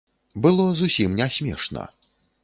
Было 0.45 0.63
зусім 0.79 1.13
не 1.19 1.27
смешна. 1.35 1.83